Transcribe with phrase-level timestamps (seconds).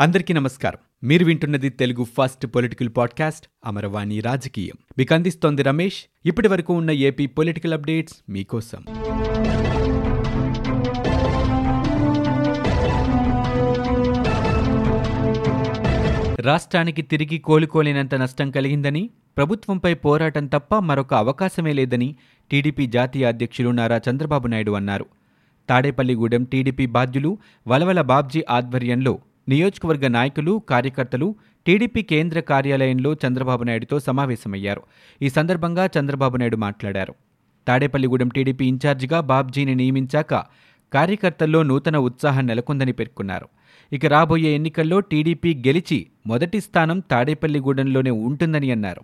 [0.00, 1.08] అందరికీ నమస్కారం.
[1.08, 4.74] మీరు వింటున్నది Telugu first political podcast Amaravani Rajakeeyam.
[4.98, 6.04] మీకు అందిస్తోంది రమేష్.
[6.26, 8.84] ఇప్పటి వరకు ఉన్న ఏపీ పొలిటికల్ అప్డేట్స్ మీకోసం.
[16.40, 22.16] రాష్ట్రానికి తిరిగి కోలుకోలేనంత నష్టం కలిగిందని ప్రభుత్వంపై పోరాటం తప్ప మరొక అవకాశమే లేదని
[22.50, 25.06] టీడీపీ జాతీయ అధ్యక్షులు నారా చంద్రబాబు నాయుడు అన్నారు.
[25.68, 27.38] తాడేపల్లిగూడెం టీడీపీ బాధ్యులు
[27.68, 29.18] వలవల బాబ్జీ ఆధ్వర్యంలో
[29.50, 31.28] నియోజకవర్గ నాయకులు కార్యకర్తలు
[31.66, 34.82] టీడీపీ కేంద్ర కార్యాలయంలో చంద్రబాబు నాయుడుతో సమావేశమయ్యారు.
[35.22, 37.14] ఈ సందర్భంగా చంద్రబాబు నాయుడు మాట్లాడారు.
[37.68, 40.34] తాడేపల్లిగూడెం టీడీపీ ఇన్ఛార్జిగా బాబ్జీని నియమించాక
[40.92, 43.48] కార్యకర్తల్లో నూతన ఉత్సాహం నెలకొందని పేర్కొన్నారు.
[43.92, 49.02] ఇక రాబోయే ఎన్నికల్లో టీడీపీ గెలిచి మొదటి స్థానం తాడేపల్లిగూడెంలోనే ఉంటుందని అన్నారు.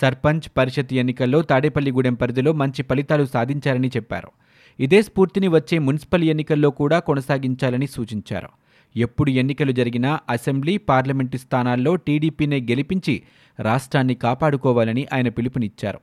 [0.00, 4.30] సర్పంచ్ పరిషత్ ఎన్నికల్లో తాడేపల్లిగూడెం పరిధిలో మంచి ఫలితాలు సాధించారని చెప్పారు.
[4.80, 8.48] ఇదే స్ఫూర్తిని వచ్చే మున్సిపల్ ఎన్నికల్లో కూడా కొనసాగించాలని సూచించారు.
[8.96, 13.22] ఎప్పుడు ఎన్నికలు జరిగినా అసెంబ్లీ పార్లమెంటు స్థానాల్లో టీడీపీనే గెలిపించి
[13.60, 16.00] రాష్ట్రాన్ని కాపాడుకోవాలని ఆయన పిలుపునిచ్చారు.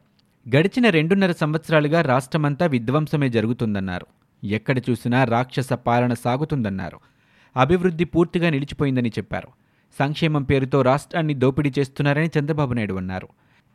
[0.55, 4.05] గడిచిన రెండున్నర సంవత్సరాలుగా రాష్ట్రమంతా విధ్వంసమే జరుగుతుందన్నారు.
[4.44, 7.00] ఎక్కడ చూసినా రాక్షస పాలన సాగుతుందన్నారు.
[7.58, 9.47] అభివృద్ధి పూర్తిగా నిలిచిపోయిందని చెప్పారు.
[10.00, 13.28] సంక్షేమం పేరుతో రాష్ట్రాన్ని దోపిడీ చేస్తున్నారని చంద్రబాబు నాయుడు అన్నారు.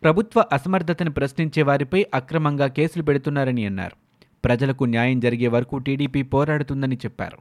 [0.03, 3.97] ప్రభుత్వ అసమర్థతను ప్రశ్నించే వారిపై అక్రమంగా కేసులు పెడుతున్నారని అన్నారు.
[4.45, 7.39] ప్రజలకు న్యాయం జరిగే వరకు టీడీపీ పోరాడుతుందని చెప్పారు.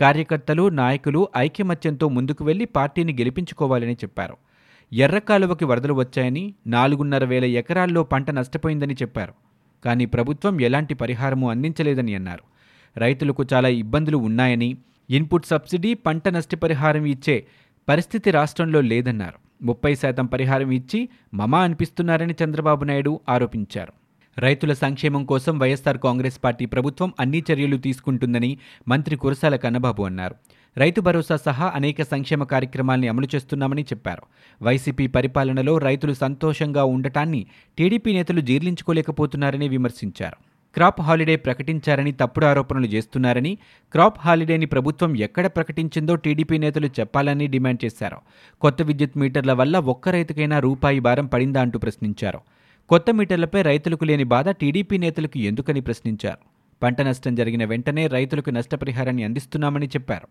[0.00, 4.36] కార్యకర్తలు నాయకులు ఐక్యమత్యంతో ముందుకు వెళ్ళి పార్టీని గెలిపించుకోవాలని చెప్పారు.
[4.92, 9.34] ఎర్రకాలువకి వరదలు వచ్చాయని నాలుగున్నర వేల ఎకరాల్లో పంట నష్టపోయిందని చెప్పారు.
[9.84, 12.42] కానీ ప్రభుత్వం ఎలాంటి పరిహారము అందించలేదని అన్నారు.
[12.98, 14.76] రైతులకు చాలా ఇబ్బందులు ఉన్నాయని
[15.10, 17.46] ఇన్పుట్ సబ్సిడీ పంట నష్టపరిహారం ఇచ్చే
[17.88, 19.64] పరిస్థితి రాష్ట్రంలో లేదన్నారు.
[19.64, 23.92] ముప్పై శాతం పరిహారం ఇచ్చి మమా అనిపిస్తున్నారని చంద్రబాబు నాయుడు ఆరోపించారు.
[24.38, 28.58] రైతుల సంక్షేమం కోసం వైఎస్సార్ కాంగ్రెస్ పార్టీ ప్రభుత్వం అన్ని చర్యలు తీసుకుంటుందని
[28.88, 30.34] మంత్రి కురసాల కన్నబాబు అన్నారు.
[30.76, 34.22] రైతు భరోసా సహా అనేక సంక్షేమ కార్యక్రమాల్ని అమలు చేస్తున్నామని చెప్పారు.
[34.62, 37.46] వైసీపీ పరిపాలనలో రైతులు సంతోషంగా ఉండటాన్ని
[37.78, 40.36] టీడీపీ నేతలు జీర్ణించుకోలేకపోతున్నారని విమర్శించారు.
[40.74, 43.58] క్రాప్ హాలిడే ప్రకటించారని తప్పుడు ఆరోపణలు చేస్తున్నారని
[43.92, 48.16] క్రాప్ హాలిడేని ప్రభుత్వం ఎక్కడ ప్రకటించిందో టీడీపీ నేతలు చెప్పాలని డిమాండ్ చేశారు.
[48.60, 52.40] కొత్త విద్యుత్ మీటర్ల వల్ల ఒక్క రైతుకైనా రూపాయి భారం పడిందా అంటూ ప్రశ్నించారు.
[52.90, 56.40] కొత్త మీటర్లపై రైతులకు లేని బాధ టీడీపీ నేతలకు ఎందుకని ప్రశ్నించారు.
[56.82, 60.28] పంట నష్టం జరిగిన వెంటనే రైతులకు నష్టపరిహారాన్ని అందిస్తున్నామని చెప్పారు.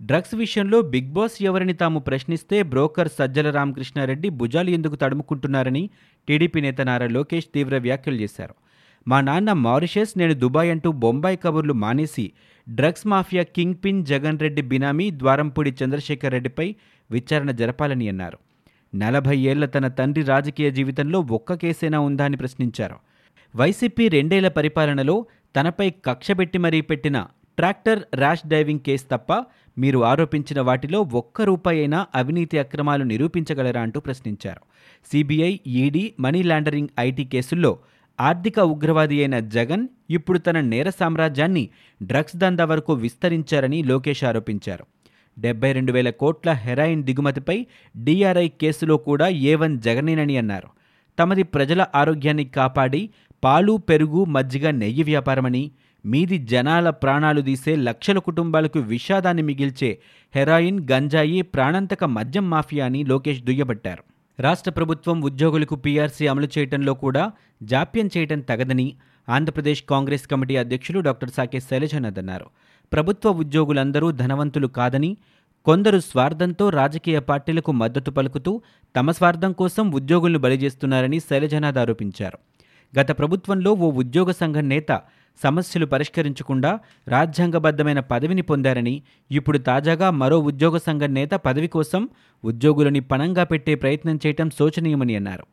[0.00, 5.84] డ్రగ్స్ విషయంలో బిగ్ బాస్ ఎవరిని తాము ప్రశ్నిస్తే బ్రోకర్ సజ్జల రామకృష్ణారెడ్డి భుజాలు ఎందుకు తడుముకుంటున్నారని
[6.28, 8.54] టీడీపీ నేత నారా లోకేష్ తీవ్ర వ్యాఖ్యలు చేశారు.
[9.06, 12.26] మా నాన్న మారిషస్ నేను దుబాయ్ అంటూ బొంబాయి కబుర్లు మానేసి
[12.66, 13.42] drugs mafia
[13.84, 16.74] kingpin Jagan Reddy బినామీ ద్వారంపూడి చంద్రశేఖర్ రెడ్డిపై
[17.10, 18.38] విచారణ జరపాలని అన్నారు.
[18.94, 22.96] నలభై ఏళ్ళ తన తండ్రి రాజకీయ జీవితంలో ఒక్క కేసైనా ఉందా అని ప్రశ్నించారు.
[23.56, 25.26] వైసీపీ రెండేళ్ళ పరిపాలనలో
[25.56, 27.26] తనపై కక్షబెట్టి మరీ పెట్టిన
[27.56, 29.44] ట్రాక్టర్ ర్యాష్ డ్రైవింగ్ కేసు తప్ప
[29.78, 34.60] మీరు ఆరోపించిన వాటిలో ఒక్క రూపాయి అయినా అవినీతి అక్రమాలు నిరూపించగలరా అంటూ ప్రశ్నించారు.
[35.12, 37.78] CBI ED money laundering IT కేసుల్లో
[38.20, 41.68] ఆర్థిక ఉగ్రవాది అయిన జగన్ ఇప్పుడు తన నేర సామ్రాజ్యాన్ని
[42.02, 44.86] డ్రగ్స్ దందా వరకు విస్తరించారని లోకేష్ ఆరోపించారు.
[45.38, 47.66] డెబ్బై రెండు వేల కోట్ల హెరాయిన్ దిగుమతిపై
[47.96, 50.68] డీఆర్ఐ కేసులో కూడా ఏ వన్ జగనేనని అన్నారు.
[51.18, 53.10] తమది ప్రజల ఆరోగ్యాన్ని కాపాడి
[53.44, 55.70] పాలు పెరుగు మజ్జిగ నెయ్యి వ్యాపారమని
[56.06, 59.98] మీది జనాల ప్రాణాలు తీసే లక్షల కుటుంబాలకు విషాదాన్ని మిగిల్చే
[60.34, 64.02] హెరాయిన్ గంజాయి ప్రాణాంతక మద్యం మాఫియా అని లోకేష్ దుయ్యబట్టారు.
[64.40, 67.32] రాష్ట్ర ప్రభుత్వం ఉద్యోగులకు పీఆర్సీ అమలు చేయడంలో కూడా
[67.62, 68.94] జాప్యం చేయడం తగదని
[69.28, 72.46] ఆంధ్రప్రదేశ్ కాంగ్రెస్ కమిటీ అధ్యక్షులు డాక్టర్ సాకే శైలజనాథ్ అన్నారు.
[72.92, 75.16] ప్రభుత్వ ఉద్యోగులందరూ ధనవంతులు కాదని
[75.66, 78.62] కొందరు స్వార్థంతో రాజకీయ పార్టీలకు మద్దతు పలుకుతూ
[78.96, 82.38] తమ స్వార్థం కోసం ఉద్యోగులను బలి చేస్తున్నారని శైలజనాథ్ ఆరోపించారు.
[82.98, 85.02] గత ప్రభుత్వంలో ఓ ఉద్యోగ సంఘం నేత
[85.42, 86.78] సమస్యలు పరిష్కరించకుండా
[87.08, 92.08] రాజ్యాంగబద్ధమైన పదవిని పొందారని ఇప్పుడు తాజాగా మరో ఉద్యోగ సంఘం నేత పదవి కోసం
[92.44, 95.46] ఉద్యోగులని పణంగా పెట్టే ప్రయత్నం చేయటం శోచనీయమని అన్నారు.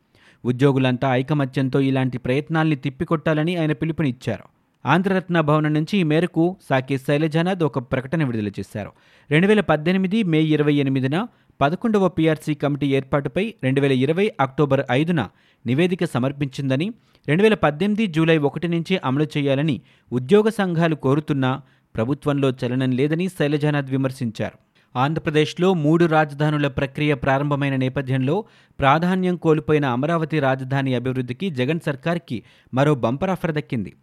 [0.46, 4.54] ఉద్యోగులంతా ఐకమత్యంతో ఇలాంటి ప్రయత్నాల్ని తిప్పికొట్టాలని ఆయన పిలుపునిచ్చారు.
[4.85, 8.91] ఆంధ్రరత్న భవనం నుంచి ఈ మేరకు సాకే శైలజానాథ్ ఒక ప్రకటన విడుదల చేశారు.
[9.31, 11.28] రెండు వేల పద్దెనిమిది మే ఇరవై ఎనిమిదిన
[11.62, 15.29] పదకొండవ పీఆర్సీ కమిటీ ఏర్పాటుపై రెండు వేల ఇరవై అక్టోబర్ ఐదున
[15.66, 16.93] నివేదిక సమర్పించిందని
[17.28, 21.61] రెండు వేల పద్దెనిమిది జూలై ఒకటి నుంచి అమలు చేయాలని ఉద్యోగ సంఘాలు కోరుతున్నా
[21.96, 24.58] ప్రభుత్వంలో చలనం లేదని శైలజానాథ్ విమర్శించారు.
[24.96, 28.46] ఆంధ్రప్రదేశ్లో మూడు రాజధానుల ప్రక్రియ ప్రారంభమైన నేపథ్యంలో
[28.79, 32.43] ప్రాధాన్యం కోల్పోయిన అమరావతి రాజధాని అభివృద్ధికి జగన్ సర్కార్కి
[32.73, 33.93] మరో బంపర్ ఆఫర్ దక్కింది.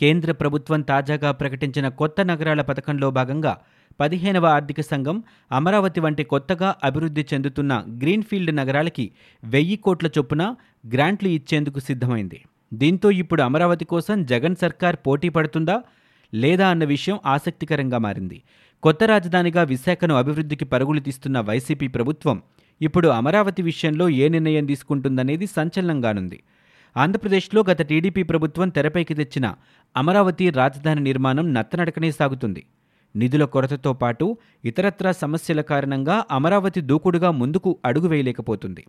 [0.00, 3.56] కేంద్ర ప్రభుత్వం తాజాగా ప్రకటించిన కొత్త నగరాల పథకంలో భాగంగా
[4.00, 5.16] పదిహేనవ ఆర్థిక సంఘం
[5.52, 9.10] అమరావతి వంటి కొత్తగా అభివృద్ధి చెందుతున్న గ్రీన్ఫీల్డ్ నగరాలకి
[9.44, 10.56] వెయ్యి కోట్ల చొప్పున
[10.94, 12.44] గ్రాంట్లు ఇచ్చేందుకు సిద్ధమైంది.
[12.74, 15.82] దీంతో ఇప్పుడు అమరావతి కోసం జగన్ సర్కార్ పోటీ పడుతుందా
[16.34, 18.42] లేదా అన్న విషయం ఆసక్తికరంగా మారింది.
[18.82, 22.42] కొత్త రాజధానిగా విశాఖను అభివృద్ధికి పరుగులు తీస్తున్న వైసీపీ ప్రభుత్వం
[22.80, 26.38] ఇప్పుడు అమరావతి విషయంలో ఏ నిర్ణయం తీసుకుంటుందనేది సంచలనంగానుంది.
[26.96, 29.54] ఆంధ్రప్రదేశ్లో గత టీడీపీ ప్రభుత్వం తెరపైకి తెచ్చిన
[29.96, 32.62] అమరావతి రాజధాని నిర్మాణం నత్తనడకనే సాగుతుంది.
[33.16, 38.84] నిధుల కొరతతో పాటు ఇతరత్రా సమస్యల కారణంగా అమరావతి దూకుడుగా ముందుకు అడుగు వేయలేకపోతుంది.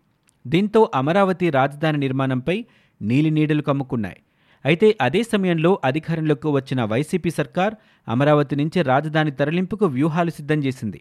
[0.46, 2.64] దీంతో అమరావతి రాజధాని నిర్మాణంపై
[3.02, 4.20] నీలినీడలు కమ్ముకున్నాయి.
[4.64, 7.74] అయితే అదే సమయంలో అధికారంలోకి వచ్చిన వైసీపీ సర్కార్
[8.08, 11.00] అమరావతి నుంచి రాజధాని తరలింపుకు వ్యూహాలు సిద్ధం చేసింది.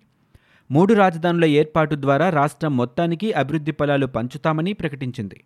[0.71, 5.43] మూడు రాజధానుల ఏర్పాటు ద్వారా రాష్ట్రం మొత్తానికి అభివృద్ధి ఫలాలు పంచుతామని ప్రకటించింది.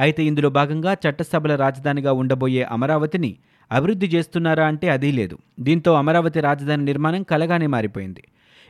[0.00, 3.36] అయితే ఇందులో భాగంగా చట్టసభల రాజధానిగా ఉండబోయే అమరావతిని
[3.72, 5.38] అభివృద్ధి చేస్తున్నారా అంటే అదీ లేదు.
[5.60, 8.24] దీంతో అమరావతి రాజధాని నిర్మాణం కలగానే మారిపోయింది.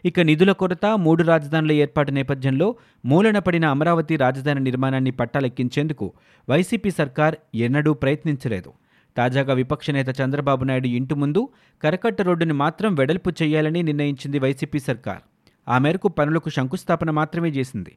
[0.04, 2.74] ఇక నిధుల కొరత మూడు రాజధానుల ఏర్పాటు నేపథ్యంలో
[3.04, 6.12] మూలన పడిన అమరావతి రాజధాని నిర్మాణాన్ని పట్టాలెక్కించేందుకు
[6.48, 8.72] వైసీపీ సర్కార్ ఎన్నడూ ప్రయత్నించలేదు.
[9.16, 11.48] తాజాగా విపక్ష నేత చంద్రబాబు నాయుడు ఇంటి ముందు
[11.82, 15.18] కరకట్ట రోడ్డుని మాత్రం వెడల్పు చేయాలని నిర్ణయించింది వైసీపీ సర్కార్.
[15.68, 17.92] ఆ మేరకు పనులకు శంకుస్థాపన మాత్రమే చేసింది.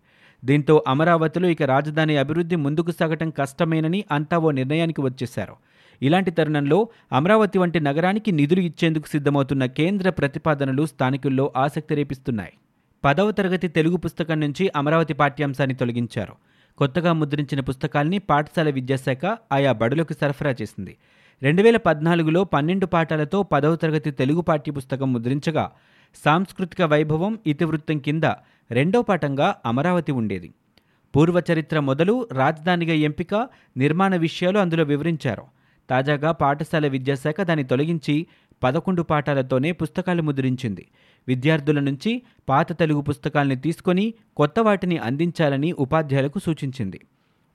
[0.45, 5.55] దీంతో అమరావతిలో ఇక రాజధాని అభివృద్ధి ముందుకు సాగటం కష్టమేనని అంతా ఓ నిర్ణయానికి వచ్చేశారు.
[6.01, 12.53] ఇలాంటి తరుణంలో అమరావతి వంటి నగరానికి నిధులు ఇచ్చేందుకు సిద్ధమవుతున్న కేంద్ర ప్రతిపాదనలు స్థానికుల్లో ఆసక్తి రేపిస్తున్నాయి.
[13.05, 16.33] పదవ తరగతి తెలుగు పుస్తకం నుంచి అమరావతి పాఠ్యాంశాన్ని తొలగించారు.
[16.77, 20.97] కొత్తగా ముద్రించిన పుస్తకాల్ని పాఠశాల విద్యాశాఖ ఆయా బడులకు సరఫరా చేసింది.
[21.43, 25.71] రెండు వేల పద్నాలుగులో పన్నెండు పాఠాలతో పదవ తరగతి తెలుగు పాఠ్యపుస్తకం ముద్రించగా
[26.25, 28.23] సాంస్కృతిక వైభవం ఇతివృత్తం కింద
[28.71, 30.53] రెండో పాఠంగా అమరావతి ఉండేది.
[31.15, 35.43] పూర్వచరిత్ర మొదలు రాజధానిగా ఎంపిక నిర్మాణ విషయాలు అందులో వివరించారు.
[35.89, 38.27] తాజాగా పాఠశాల విద్యాశాఖ దాన్ని తొలగించి
[38.63, 40.87] పదకొండు పాఠాలతోనే పుస్తకాలు ముద్రించింది.
[41.27, 47.01] విద్యార్థుల నుంచి పాత తెలుగు పుస్తకాల్ని తీసుకొని కొత్త వాటిని అందించాలని ఉపాధ్యాయులకు సూచించింది.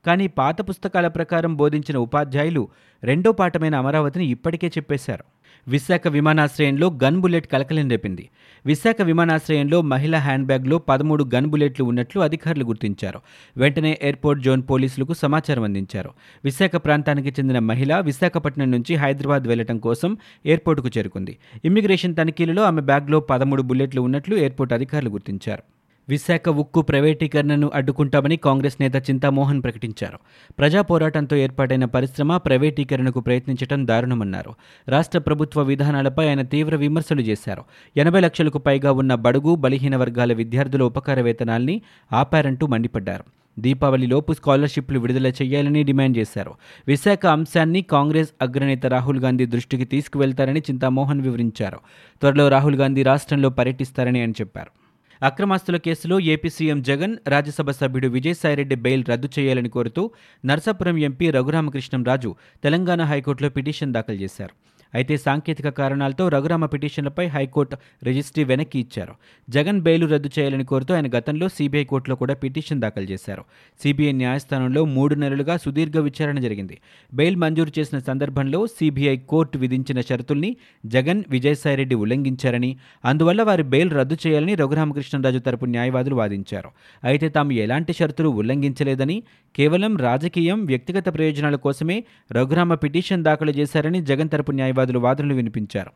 [0.06, 2.68] కానీ పాత పుస్తకాల ప్రకారం బోధించిన ఉపాధ్యాయులు
[3.02, 5.24] రెండో పాఠమైన అమరావతిని ఇప్పటికే చెప్పేశారు.
[5.68, 8.30] విశాఖ విమానాశ్రయంలో గన్ బుల్లెట్ కలకలం రేపింది.
[8.66, 13.20] విశాఖ విమానాశ్రయంలో మహిళా హ్యాండ్ బ్యాగ్లో పదమూడు గన్ బుల్లెట్లు ఉన్నట్లు అధికారులు గుర్తించారు.
[13.56, 16.10] వెంటనే ఎయిర్పోర్ట్ జోన్ పోలీసులకు సమాచారం అందించారు.
[16.44, 20.16] విశాఖ ప్రాంతానికి చెందిన మహిళ విశాఖపట్నం నుంచి హైదరాబాద్ వెళ్ళడం కోసం
[20.46, 21.38] ఎయిర్పోర్టుకు చేరుకుంది.
[21.64, 25.62] ఇమ్మిగ్రేషన్ తనిఖీలలో ఆమె బ్యాగ్లో పదమూడు బుల్లెట్లు ఉన్నట్లు ఎయిర్పోర్ట్ అధికారులు గుర్తించారు.
[26.08, 30.18] విశాఖ ఉక్కు ప్రైవేటీకరణను అడ్డుకుంటామని కాంగ్రెస్ నేత చింతామోహన్ ప్రకటించారు.
[30.58, 34.54] ప్రజా పోరాటంతో ఏర్పాటైన పరిశ్రమ ప్రైవేటీకరణకు ప్రయత్నించడం దారుణమన్నారు.
[34.88, 37.64] రాష్ట్ర ప్రభుత్వ విధానాలపై ఆయన తీవ్ర విమర్శలు చేశారు.
[37.96, 41.82] ఎనభై లక్షలకు పైగా ఉన్న బడుగు బలహీన వర్గాల విద్యార్థుల ఉపకార వేతనాల్ని
[42.12, 43.24] ఆపారంటూ మండిపడ్డారు.
[43.58, 46.54] దీపావళిలోపు స్కాలర్షిప్లు విడుదల చేయాలని డిమాండ్ చేశారు.
[46.86, 51.76] విశాఖ అంశాన్ని కాంగ్రెస్ అగ్రనేత రాహుల్ గాంధీ దృష్టికి తీసుకువెళ్తారని చింతామోహన్ వివరించారు.
[52.20, 54.81] త్వరలో రాహుల్ గాంధీ రాష్ట్రంలో పర్యటిస్తారని ఆయన చెప్పారు.
[55.22, 60.02] అక్రమాస్తుల కేసులో ఏపీ సీఎం జగన్ రాజ్యసభ సభ్యుడు విజయసాయిరెడ్డి బెయిల్ రద్దు చేయాలని కోరుతూ
[60.44, 62.30] నర్సాపురం ఎంపీ రఘురామకృష్ణం రాజు
[62.64, 64.54] తెలంగాణ హైకోర్టులో పిటిషన్ దాఖలు చేశారు.
[64.94, 69.14] అయితే సాంకేతిక కారణాలతో రఘురామ పిటిషన్లపై హైకోర్టు రిజిస్ట్రీ వెనక్కి ఇచ్చారు.
[69.50, 73.44] జగన్ బెయిల్ రద్దు చేయాలని కోరుతూ ఆయన గతంలో సీబీఐ కోర్టులో కూడా పిటిషన్ దాఖలు చేశారు.
[73.82, 76.78] సీబీఐ న్యాయస్థానంలో మూడు నెలలుగా సుదీర్ఘ విచారణ జరిగింది.
[77.14, 80.56] బెయిల్ మంజూరు చేసిన సందర్భంలో సీబీఐ కోర్టు విధించిన షరతుల్ని
[80.86, 86.70] జగన్ విజయసాయిరెడ్డి ఉల్లంఘించారని అందువల్ల వారి బెయిల్ రద్దు చేయాలని రఘురామకృష్ణరాజు తరపు న్యాయవాదులు వాదించారు.
[87.04, 89.22] అయితే తాము ఎలాంటి షరతులు ఉల్లంఘించలేదని
[89.56, 95.90] కేవలం రాజకీయం వ్యక్తిగత ప్రయోజనాల కోసమే రఘురామ పిటిషన్ దాఖలు చేశారని జగన్ తరపు న్యాయవాదులు వాదనలు వినిపించారు.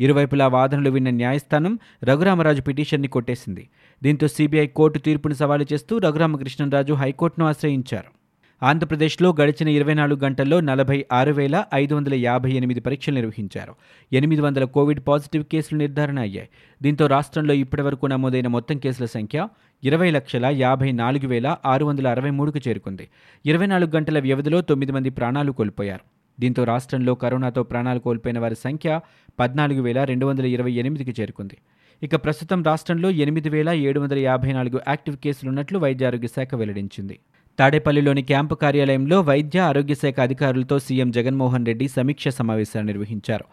[0.00, 3.68] ఇరువైపులా వాదనలు విన్న న్యాయస్థానం రఘురామరాజు పిటిషన్ని కొట్టేసింది.
[4.02, 8.20] దీంతో సీబీఐ కోర్టు తీర్పును సవాలు చేస్తూ రఘురామకృష్ణరాజు హైకోర్టును ఆశ్రయించారు.
[8.62, 13.74] ఆంధ్రప్రదేశ్లో గడిచిన ఇరవై నాలుగు గంటల్లో నలభై ఆరు వేల ఐదు వందల యాభై ఎనిమిది పరీక్షలు నిర్వహించారు.
[14.12, 16.48] ఎనిమిది వందల కోవిడ్ పాజిటివ్ కేసులు నిర్ధారణ అయ్యాయి.
[16.82, 19.48] దీంతో రాష్ట్రంలో ఇప్పటివరకు నమోదైన మొత్తం కేసుల సంఖ్య
[19.84, 23.08] ఇరవై లక్షల యాభై నాలుగు వేల ఆరు వందల అరవై మూడుకు చేరుకుంది.
[23.46, 26.19] ఇరవై నాలుగు గంటల వ్యవధిలో తొమ్మిది మంది ప్రాణాలు కోల్పోయారు.
[26.40, 29.00] దీంతో రాష్ట్రంలో కరోనాతో ప్రాణాలు కోల్పోయిన వారి సంఖ్య
[29.40, 31.56] పద్నాలుగు వేల రెండు వందల ఇరవై ఎనిమిదికి చేరుకుంది.
[32.02, 37.18] ఇక ప్రస్తుతం రాష్ట్రంలో ఎనిమిది వేల ఏడు వందల యాభై నాలుగు యాక్టివ్ కేసులున్నట్లు వైద్య ఆరోగ్య శాఖ వెల్లడించింది.
[37.58, 43.44] తాడేపల్లిలోని క్యాంపు కార్యాలయంలో వైద్య ఆరోగ్య శాఖ అధికారులతో సీఎం జగన్మోహన్ రెడ్డి సమీక్ష సమావేశాలు నిర్వహించారు.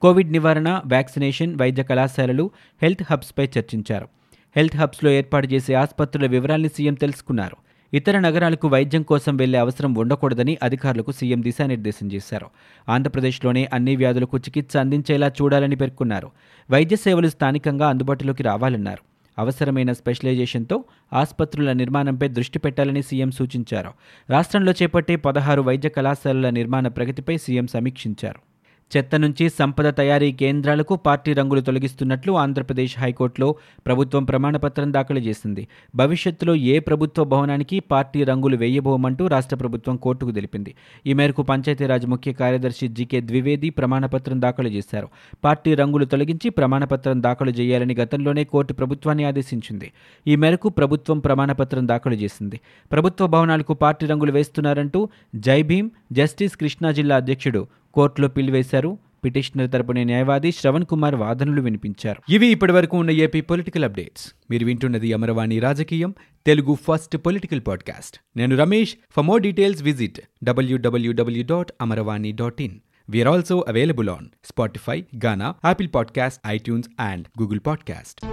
[0.00, 2.50] కోవిడ్ నివారణ వ్యాక్సినేషన్ వైద్య కళాశాలలు
[2.82, 4.08] హెల్త్ హబ్స్పై చర్చించారు.
[4.56, 7.56] హెల్త్ హబ్స్లో ఏర్పాటు చేసే ఆసుపత్రుల వివరాల్ని సీఎం తెలుసుకున్నారు.
[7.94, 12.46] ఇతర నగరాలకు వైద్యం కోసం వెళ్ళే అవసరం ఉండకూడదని అధికారులకు సీఎం దిశానిర్దేశం చేశారు.
[12.88, 16.30] ఆంధ్రప్రదేశ్లోనే అన్ని వ్యాధులకు చికిత్స అందించేలా చూడాలని పేర్కొన్నారు.
[16.70, 19.02] వైద్య సేవలు స్థానికంగా అందుబాటులోకి రావాలన్నారు.
[19.38, 23.90] అవసరమైన స్పెషలైజేషన్తో ఆసుపత్రుల నిర్మాణంపై దృష్టి పెట్టాలని సీఎం సూచించారు.
[24.30, 28.51] రాష్ట్రంలో చేపట్టే పదహారు వైద్య కళాశాలల నిర్మాణ ప్రగతిపై సీఎం సమీక్షించారు.
[28.96, 33.56] చెత్త నుంచి సంపద తయారీ కేంద్రాలకు పార్టీ రంగులు తొలగిస్తున్నట్లు ఆంధ్రప్రదేశ్ హైకోర్టులో
[33.86, 35.68] ప్రభుత్వం ప్రమాణపత్రం దాఖలు చేసింది.
[35.96, 40.74] భవిష్యత్తులో ఏ ప్రభుత్వ భవనానికి పార్టీ రంగులు వేయబోమంటూ రాష్ట్ర ప్రభుత్వం కోర్టుకు తెలిపింది.
[41.06, 45.08] ఈ మేరకు పంచాయతీరాజ్ ముఖ్య కార్యదర్శి జీకే ద్వివేది ప్రమాణపత్రం దాఖలు చేశారు.
[45.44, 49.92] పార్టీ రంగులు తొలగించి ప్రమాణపత్రం దాఖలు చేయాలని గతంలోనే కోర్టు ప్రభుత్వాన్ని ఆదేశించింది.
[50.26, 52.60] ఈ మేరకు ప్రభుత్వం ప్రమాణపత్రం దాఖలు చేసింది.
[52.92, 60.02] ప్రభుత్వ భవనాలకు పార్టీ రంగులు వేస్తున్నారంటూ జై భీమ్ జస్టిస్ కృష్ణా జిల్లా అధ్యక్షుడు కోర్టులో పిలివేశారు పిటిషనర్ తరపున
[60.02, 62.32] న్యాయవాది శ్రవణ్ కుమార్ వాదనలు వినిపించారు.
[62.32, 64.32] ఇవి ఇప్పటివరకు ఉన్న ఏపీ పొలిటికల్ అప్డేట్స్.
[64.50, 66.14] మీరు వింటున్నది అమరవాణి రాజకీయం
[66.46, 68.18] తెలుగు ఫస్ట్ పొలిటికల్ పాడ్కాస్ట్.
[68.36, 68.94] నేను Ramesh.
[69.10, 72.78] For more details visit WWW dot Amaravani dot in.
[73.10, 78.26] We are also available on Spotify Gaana Apple podcast iTunes and Google podcast